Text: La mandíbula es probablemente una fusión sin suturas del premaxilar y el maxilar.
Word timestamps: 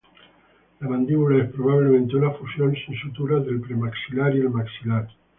La 0.79 0.89
mandíbula 0.89 1.43
es 1.43 1.51
probablemente 1.51 2.15
una 2.15 2.31
fusión 2.31 2.73
sin 2.73 2.95
suturas 2.95 3.45
del 3.45 3.61
premaxilar 3.61 4.35
y 4.35 4.39
el 4.39 4.49
maxilar. 4.49 5.07